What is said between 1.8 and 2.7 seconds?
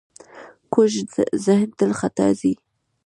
خطا ځي